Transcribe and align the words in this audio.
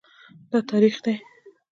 دا 0.51 0.59
تریخ 0.69 0.95
دی 1.03 1.13